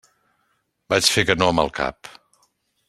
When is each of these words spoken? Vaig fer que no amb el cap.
Vaig 0.93 1.11
fer 1.17 1.27
que 1.31 1.37
no 1.41 1.51
amb 1.53 1.65
el 1.67 1.73
cap. 1.81 2.15